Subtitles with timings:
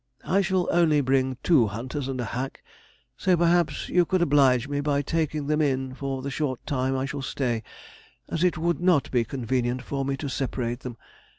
[0.25, 2.63] I shall only bring two hunters and a hack,
[3.17, 7.05] so perhaps you could oblige me by taking them in for the short time I
[7.05, 7.61] shall stay,
[8.27, 10.97] as it would not be convenient for me to separate them.